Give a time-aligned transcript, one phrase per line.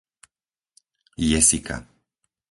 [1.27, 1.75] Jesika